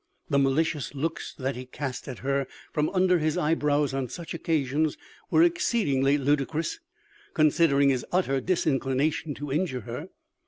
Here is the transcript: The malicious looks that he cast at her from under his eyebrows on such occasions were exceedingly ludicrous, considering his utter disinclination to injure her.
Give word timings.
The 0.31 0.39
malicious 0.39 0.95
looks 0.95 1.31
that 1.37 1.55
he 1.55 1.67
cast 1.67 2.07
at 2.07 2.17
her 2.25 2.47
from 2.73 2.89
under 2.89 3.19
his 3.19 3.37
eyebrows 3.37 3.93
on 3.93 4.09
such 4.09 4.33
occasions 4.33 4.97
were 5.29 5.43
exceedingly 5.43 6.17
ludicrous, 6.17 6.79
considering 7.35 7.89
his 7.89 8.03
utter 8.11 8.41
disinclination 8.41 9.35
to 9.35 9.51
injure 9.51 9.81
her. 9.81 10.09